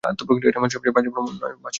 [0.03, 1.69] এটা আমার সবচেয়ে বাজে ভ্রমণ নয়, বাছা।